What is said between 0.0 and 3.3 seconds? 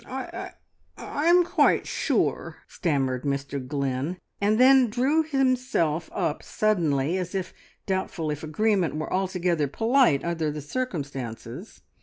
"I I am quite sure," stammered